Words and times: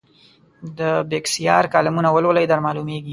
د 0.77 0.79
بېکسیار 1.09 1.65
کالمونه 1.73 2.09
ولولئ 2.15 2.45
درمعلومېږي. 2.49 3.09